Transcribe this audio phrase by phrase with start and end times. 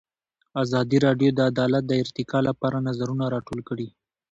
[0.63, 3.87] ازادي راډیو د عدالت د ارتقا لپاره نظرونه راټول کړي.